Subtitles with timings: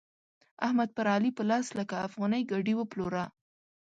[0.65, 3.23] احمد پر علي په لس لکه افغانۍ ګاډي وپلوره.